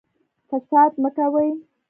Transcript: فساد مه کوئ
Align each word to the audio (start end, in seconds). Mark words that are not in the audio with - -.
فساد 0.49 0.91
مه 1.01 1.09
کوئ 1.15 1.47